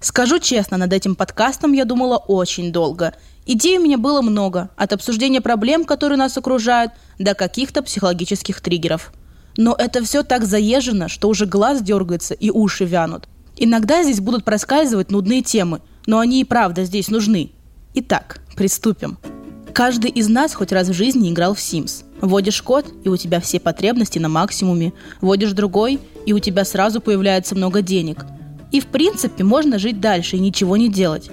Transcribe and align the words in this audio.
Скажу 0.00 0.38
честно, 0.38 0.76
над 0.76 0.92
этим 0.92 1.14
подкастом 1.14 1.72
я 1.72 1.84
думала 1.84 2.16
очень 2.16 2.72
долго. 2.72 3.14
Идей 3.46 3.78
у 3.78 3.82
меня 3.82 3.98
было 3.98 4.22
много, 4.22 4.70
от 4.76 4.92
обсуждения 4.92 5.40
проблем, 5.40 5.84
которые 5.84 6.18
нас 6.18 6.36
окружают, 6.36 6.92
до 7.18 7.34
каких-то 7.34 7.82
психологических 7.82 8.60
триггеров. 8.60 9.12
Но 9.56 9.74
это 9.78 10.04
все 10.04 10.22
так 10.22 10.44
заезжено, 10.44 11.08
что 11.08 11.28
уже 11.28 11.46
глаз 11.46 11.80
дергается 11.80 12.34
и 12.34 12.50
уши 12.50 12.84
вянут. 12.84 13.28
Иногда 13.56 14.02
здесь 14.02 14.20
будут 14.20 14.44
проскальзывать 14.44 15.10
нудные 15.10 15.42
темы, 15.42 15.80
но 16.06 16.18
они 16.18 16.40
и 16.40 16.44
правда 16.44 16.84
здесь 16.84 17.08
нужны. 17.08 17.52
Итак, 17.94 18.40
приступим. 18.54 19.18
Каждый 19.72 20.10
из 20.10 20.28
нас 20.28 20.54
хоть 20.54 20.72
раз 20.72 20.88
в 20.88 20.92
жизни 20.92 21.30
играл 21.30 21.54
в 21.54 21.58
Sims. 21.58 22.04
Вводишь 22.20 22.62
код, 22.62 22.86
и 23.04 23.08
у 23.08 23.16
тебя 23.16 23.40
все 23.40 23.60
потребности 23.60 24.18
на 24.18 24.28
максимуме. 24.28 24.92
Вводишь 25.20 25.52
другой, 25.52 26.00
и 26.26 26.32
у 26.32 26.38
тебя 26.38 26.64
сразу 26.64 27.00
появляется 27.00 27.54
много 27.54 27.82
денег. 27.82 28.24
И 28.72 28.80
в 28.80 28.86
принципе 28.86 29.44
можно 29.44 29.78
жить 29.78 30.00
дальше 30.00 30.36
и 30.36 30.40
ничего 30.40 30.76
не 30.76 30.88
делать. 30.88 31.30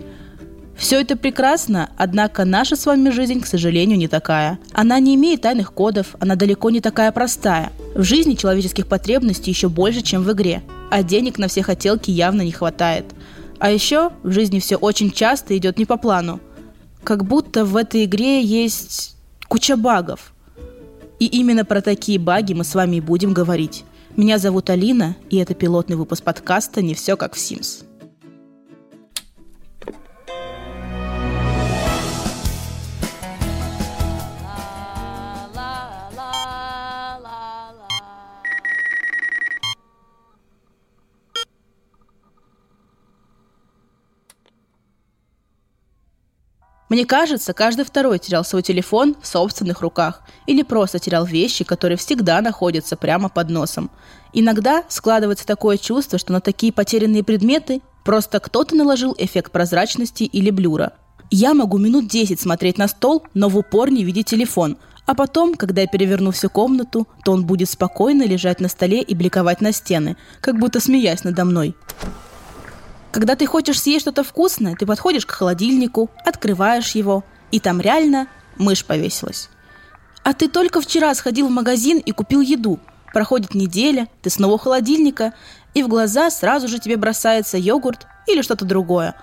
Все 0.78 1.02
это 1.02 1.16
прекрасно, 1.16 1.90
однако 1.98 2.46
наша 2.46 2.76
с 2.76 2.86
вами 2.86 3.10
жизнь, 3.10 3.42
к 3.42 3.46
сожалению, 3.46 3.98
не 3.98 4.08
такая. 4.08 4.60
Она 4.72 5.00
не 5.00 5.16
имеет 5.16 5.42
тайных 5.42 5.72
кодов, 5.72 6.16
она 6.20 6.36
далеко 6.36 6.70
не 6.70 6.82
такая 6.82 7.12
простая. 7.12 7.72
В 7.96 8.04
жизни 8.04 8.34
человеческих 8.34 8.88
потребностей 8.88 9.52
еще 9.52 9.70
больше, 9.70 10.02
чем 10.02 10.24
в 10.24 10.32
игре, 10.32 10.64
а 10.90 11.04
денег 11.04 11.38
на 11.38 11.48
все 11.48 11.62
хотелки 11.62 12.12
явно 12.12 12.42
не 12.42 12.52
хватает. 12.52 13.06
А 13.60 13.72
еще 13.72 14.12
в 14.24 14.32
жизни 14.32 14.60
все 14.60 14.76
очень 14.76 15.12
часто 15.12 15.56
идет 15.56 15.78
не 15.78 15.86
по 15.86 15.98
плану– 15.98 16.40
как 17.04 17.26
будто 17.26 17.66
в 17.66 17.76
этой 17.76 18.06
игре 18.06 18.42
есть 18.42 19.16
куча 19.48 19.76
багов. 19.76 20.34
И 21.20 21.26
именно 21.26 21.66
про 21.66 21.82
такие 21.82 22.20
баги 22.20 22.54
мы 22.54 22.64
с 22.64 22.76
вами 22.76 22.98
и 22.98 23.02
будем 23.02 23.34
говорить. 23.34 23.84
Меня 24.16 24.38
зовут 24.38 24.70
Алина, 24.70 25.16
и 25.32 25.38
это 25.38 25.56
пилотный 25.56 25.96
выпуск 25.96 26.24
подкаста 26.24 26.84
«Не 26.84 26.94
все 26.94 27.18
как 27.18 27.34
в 27.34 27.40
Sims». 27.40 27.84
Мне 46.94 47.08
кажется, 47.08 47.54
каждый 47.54 47.86
второй 47.86 48.20
терял 48.20 48.46
свой 48.46 48.62
телефон 48.62 49.16
в 49.20 49.26
собственных 49.26 49.82
руках 49.82 50.22
или 50.46 50.62
просто 50.62 51.00
терял 51.00 51.26
вещи, 51.26 51.64
которые 51.64 51.98
всегда 51.98 52.40
находятся 52.40 52.96
прямо 52.96 53.30
под 53.30 53.50
носом. 53.50 53.90
Иногда 54.32 54.84
складывается 54.90 55.44
такое 55.44 55.78
чувство, 55.80 56.20
что 56.20 56.34
на 56.34 56.40
такие 56.40 56.72
потерянные 56.72 57.24
предметы 57.24 57.82
просто 58.06 58.40
кто-то 58.40 58.76
наложил 58.76 59.16
эффект 59.18 59.52
прозрачности 59.52 60.22
или 60.22 60.52
блюра. 60.52 60.94
Я 61.32 61.56
могу 61.56 61.80
минут 61.80 62.08
10 62.08 62.40
смотреть 62.40 62.78
на 62.78 62.88
стол, 62.88 63.24
но 63.34 63.50
в 63.50 63.58
упор 63.58 63.90
не 63.90 64.04
видеть 64.04 64.28
телефон, 64.28 64.78
а 65.08 65.16
потом, 65.16 65.56
когда 65.56 65.82
я 65.82 65.88
переверну 65.88 66.30
всю 66.30 66.52
комнату, 66.52 67.08
то 67.26 67.32
он 67.32 67.44
будет 67.44 67.72
спокойно 67.72 68.22
лежать 68.22 68.60
на 68.60 68.68
столе 68.68 69.02
и 69.02 69.16
бликовать 69.16 69.62
на 69.62 69.72
стены, 69.72 70.16
как 70.42 70.60
будто 70.60 70.80
смеясь 70.80 71.24
надо 71.24 71.44
мной. 71.44 71.76
Когда 73.14 73.36
ты 73.36 73.46
хочешь 73.46 73.80
съесть 73.80 74.02
что-то 74.02 74.24
вкусное, 74.24 74.76
ты 74.76 74.88
подходишь 74.88 75.28
к 75.28 75.32
холодильнику, 75.32 76.10
открываешь 76.26 76.96
его, 76.96 77.24
и 77.52 77.60
там 77.60 77.80
реально 77.80 78.28
мышь 78.58 78.84
повесилась. 78.84 79.50
А 80.24 80.34
ты 80.34 80.50
только 80.50 80.82
вчера 80.82 81.14
сходил 81.14 81.48
в 81.48 81.52
магазин 81.52 82.00
и 82.00 82.12
купил 82.12 82.42
еду. 82.42 82.80
Проходит 83.14 83.54
неделя, 83.54 84.08
ты 84.24 84.32
снова 84.32 84.54
у 84.54 84.58
холодильника, 84.58 85.34
и 85.76 85.84
в 85.84 85.90
глаза 85.90 86.32
сразу 86.32 86.68
же 86.68 86.80
тебе 86.80 86.98
бросается 86.98 87.60
йогурт 87.60 88.08
или 88.26 88.42
что-то 88.42 88.66
другое. 88.66 89.14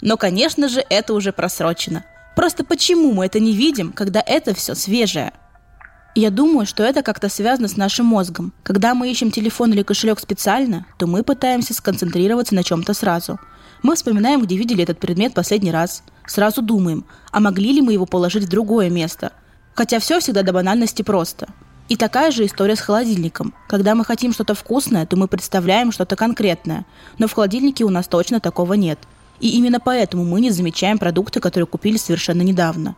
Но, 0.00 0.16
конечно 0.16 0.68
же, 0.68 0.84
это 0.88 1.12
уже 1.12 1.32
просрочено. 1.32 2.04
Просто 2.36 2.62
почему 2.62 3.12
мы 3.12 3.26
это 3.26 3.40
не 3.40 3.52
видим, 3.52 3.92
когда 3.92 4.22
это 4.24 4.54
все 4.54 4.76
свежее– 4.76 5.32
я 6.20 6.30
думаю, 6.30 6.66
что 6.66 6.84
это 6.84 7.02
как-то 7.02 7.28
связано 7.28 7.66
с 7.66 7.76
нашим 7.76 8.06
мозгом. 8.06 8.52
Когда 8.62 8.94
мы 8.94 9.10
ищем 9.10 9.30
телефон 9.30 9.72
или 9.72 9.82
кошелек 9.82 10.20
специально, 10.20 10.86
то 10.96 11.06
мы 11.06 11.24
пытаемся 11.24 11.74
сконцентрироваться 11.74 12.54
на 12.54 12.62
чем-то 12.62 12.94
сразу. 12.94 13.40
Мы 13.82 13.96
вспоминаем, 13.96 14.40
где 14.42 14.56
видели 14.56 14.84
этот 14.84 15.00
предмет 15.00 15.34
последний 15.34 15.72
раз. 15.72 16.04
Сразу 16.26 16.62
думаем, 16.62 17.04
а 17.32 17.40
могли 17.40 17.72
ли 17.72 17.82
мы 17.82 17.92
его 17.92 18.06
положить 18.06 18.44
в 18.44 18.48
другое 18.48 18.90
место. 18.90 19.32
Хотя 19.74 19.98
все 19.98 20.20
всегда 20.20 20.42
до 20.42 20.52
банальности 20.52 21.02
просто. 21.02 21.48
И 21.88 21.96
такая 21.96 22.30
же 22.30 22.46
история 22.46 22.76
с 22.76 22.80
холодильником. 22.80 23.52
Когда 23.68 23.94
мы 23.94 24.04
хотим 24.04 24.32
что-то 24.32 24.54
вкусное, 24.54 25.04
то 25.06 25.16
мы 25.16 25.28
представляем 25.28 25.92
что-то 25.92 26.16
конкретное. 26.16 26.86
Но 27.18 27.26
в 27.26 27.32
холодильнике 27.32 27.84
у 27.84 27.90
нас 27.90 28.06
точно 28.06 28.40
такого 28.40 28.74
нет. 28.74 29.00
И 29.40 29.50
именно 29.50 29.80
поэтому 29.80 30.24
мы 30.24 30.40
не 30.40 30.50
замечаем 30.50 30.98
продукты, 30.98 31.40
которые 31.40 31.66
купили 31.66 31.96
совершенно 31.96 32.42
недавно. 32.42 32.94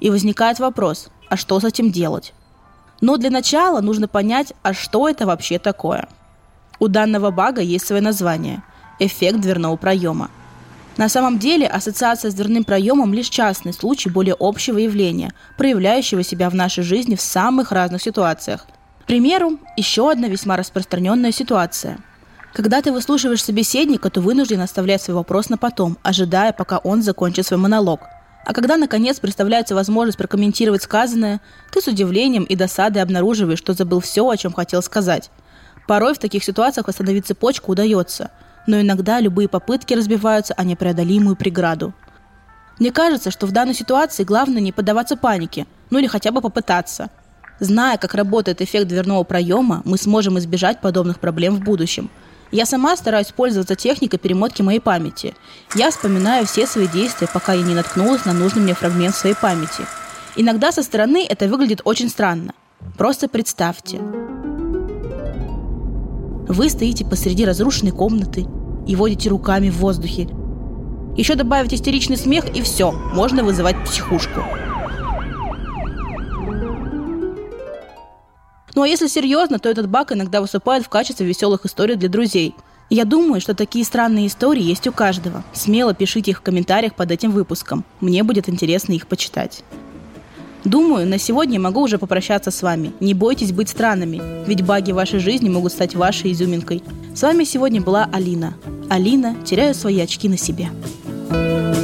И 0.00 0.10
возникает 0.10 0.58
вопрос, 0.58 1.10
а 1.28 1.36
что 1.36 1.60
с 1.60 1.64
этим 1.64 1.92
делать? 1.92 2.32
Но 3.00 3.16
для 3.16 3.30
начала 3.30 3.80
нужно 3.80 4.08
понять, 4.08 4.52
а 4.62 4.72
что 4.72 5.08
это 5.08 5.26
вообще 5.26 5.58
такое. 5.58 6.08
У 6.78 6.88
данного 6.88 7.30
бага 7.30 7.60
есть 7.60 7.86
свое 7.86 8.02
название– 8.02 8.62
эффект 8.98 9.40
дверного 9.40 9.76
проема. 9.76 10.30
На 10.96 11.08
самом 11.08 11.38
деле 11.38 11.66
ассоциация 11.66 12.30
с 12.30 12.34
дверным 12.34 12.62
проемом 12.62 13.12
лишь 13.12 13.28
частный 13.28 13.72
случай 13.72 14.10
более 14.10 14.36
общего 14.38 14.78
явления, 14.78 15.32
проявляющего 15.56 16.22
себя 16.22 16.48
в 16.50 16.54
нашей 16.54 16.84
жизни 16.84 17.16
в 17.16 17.20
самых 17.20 17.72
разных 17.72 18.00
ситуациях. 18.02 18.66
К 19.02 19.06
примеру, 19.06 19.58
еще 19.76 20.10
одна 20.10 20.28
весьма 20.28 20.56
распространенная 20.56 21.32
ситуация. 21.32 21.98
Когда 22.52 22.80
ты 22.80 22.92
выслушиваешь 22.92 23.42
собеседника, 23.42 24.08
то 24.08 24.20
вынужден 24.20 24.60
оставлять 24.60 25.02
свой 25.02 25.16
вопрос 25.16 25.48
на 25.48 25.58
потом, 25.58 25.98
ожидая, 26.02 26.52
пока 26.52 26.78
он 26.78 27.02
закончит 27.02 27.46
свой 27.46 27.58
монолог– 27.58 28.00
а 28.44 28.52
когда, 28.52 28.76
наконец, 28.76 29.20
представляется 29.20 29.74
возможность 29.74 30.18
прокомментировать 30.18 30.82
сказанное, 30.82 31.40
ты 31.72 31.80
с 31.80 31.86
удивлением 31.86 32.44
и 32.44 32.56
досадой 32.56 33.02
обнаруживаешь, 33.02 33.58
что 33.58 33.72
забыл 33.72 34.00
все, 34.00 34.28
о 34.28 34.36
чем 34.36 34.52
хотел 34.52 34.82
сказать. 34.82 35.30
Порой 35.86 36.14
в 36.14 36.18
таких 36.18 36.44
ситуациях 36.44 36.86
восстановить 36.86 37.26
цепочку 37.26 37.72
удается, 37.72 38.30
но 38.66 38.80
иногда 38.80 39.20
любые 39.20 39.48
попытки 39.48 39.94
разбиваются 39.94 40.54
о 40.54 40.64
непреодолимую 40.64 41.36
преграду. 41.36 41.94
Мне 42.78 42.90
кажется, 42.90 43.30
что 43.30 43.46
в 43.46 43.52
данной 43.52 43.74
ситуации 43.74 44.24
главное 44.24 44.60
не 44.60 44.72
поддаваться 44.72 45.16
панике, 45.16 45.66
ну 45.90 45.98
или 45.98 46.06
хотя 46.06 46.30
бы 46.30 46.40
попытаться. 46.40 47.10
Зная, 47.60 47.98
как 47.98 48.14
работает 48.14 48.60
эффект 48.60 48.88
дверного 48.88 49.22
проема, 49.22 49.80
мы 49.84 49.96
сможем 49.96 50.38
избежать 50.38 50.80
подобных 50.80 51.20
проблем 51.20 51.56
в 51.56 51.60
будущем– 51.60 52.10
я 52.54 52.66
сама 52.66 52.96
стараюсь 52.96 53.32
пользоваться 53.32 53.74
техникой 53.74 54.20
перемотки 54.20 54.62
моей 54.62 54.78
памяти. 54.78 55.34
Я 55.74 55.90
вспоминаю 55.90 56.46
все 56.46 56.68
свои 56.68 56.86
действия, 56.86 57.26
пока 57.26 57.52
я 57.52 57.64
не 57.64 57.74
наткнулась 57.74 58.26
на 58.26 58.32
нужный 58.32 58.62
мне 58.62 58.74
фрагмент 58.74 59.16
своей 59.16 59.34
памяти. 59.34 59.84
Иногда 60.36 60.70
со 60.70 60.84
стороны 60.84 61.26
это 61.28 61.48
выглядит 61.48 61.80
очень 61.84 62.08
странно. 62.08 62.54
Просто 62.96 63.28
представьте. 63.28 63.98
Вы 66.46 66.70
стоите 66.70 67.04
посреди 67.04 67.44
разрушенной 67.44 67.90
комнаты 67.90 68.46
и 68.86 68.94
водите 68.94 69.30
руками 69.30 69.68
в 69.68 69.78
воздухе. 69.78 70.28
Еще 71.16 71.34
добавить 71.34 71.74
истеричный 71.74 72.16
смех 72.16 72.56
и 72.56 72.62
все, 72.62 72.92
можно 72.92 73.42
вызывать 73.42 73.82
психушку. 73.84 74.44
Ну 78.74 78.82
а 78.82 78.88
если 78.88 79.06
серьезно, 79.06 79.58
то 79.58 79.68
этот 79.68 79.88
баг 79.88 80.12
иногда 80.12 80.40
выступает 80.40 80.84
в 80.84 80.88
качестве 80.88 81.26
веселых 81.26 81.64
историй 81.64 81.96
для 81.96 82.08
друзей. 82.08 82.54
Я 82.90 83.04
думаю, 83.04 83.40
что 83.40 83.54
такие 83.54 83.84
странные 83.84 84.26
истории 84.26 84.62
есть 84.62 84.86
у 84.86 84.92
каждого. 84.92 85.42
Смело 85.52 85.94
пишите 85.94 86.32
их 86.32 86.38
в 86.38 86.42
комментариях 86.42 86.94
под 86.94 87.10
этим 87.10 87.30
выпуском. 87.30 87.84
Мне 88.00 88.22
будет 88.22 88.48
интересно 88.48 88.92
их 88.92 89.06
почитать. 89.06 89.64
Думаю, 90.64 91.06
на 91.06 91.18
сегодня 91.18 91.60
могу 91.60 91.82
уже 91.82 91.98
попрощаться 91.98 92.50
с 92.50 92.62
вами. 92.62 92.92
Не 93.00 93.14
бойтесь 93.14 93.52
быть 93.52 93.68
странными, 93.68 94.22
ведь 94.46 94.62
баги 94.62 94.92
вашей 94.92 95.18
жизни 95.18 95.48
могут 95.48 95.72
стать 95.72 95.94
вашей 95.94 96.32
изюминкой. 96.32 96.82
С 97.14 97.22
вами 97.22 97.44
сегодня 97.44 97.80
была 97.80 98.08
Алина. 98.12 98.54
Алина, 98.88 99.36
теряю 99.44 99.74
свои 99.74 100.00
очки 100.00 100.28
на 100.28 100.38
себе. 100.38 100.70
thank 101.30 101.78
you 101.78 101.83